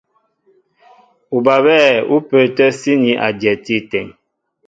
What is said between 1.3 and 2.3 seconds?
Ubabɛ̂ ú